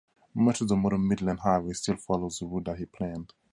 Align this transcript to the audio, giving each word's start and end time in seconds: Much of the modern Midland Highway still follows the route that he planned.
Much 0.33 0.61
of 0.61 0.67
the 0.67 0.75
modern 0.75 1.07
Midland 1.07 1.41
Highway 1.41 1.73
still 1.73 1.95
follows 1.97 2.39
the 2.39 2.47
route 2.47 2.65
that 2.65 2.79
he 2.79 2.87
planned. 2.87 3.33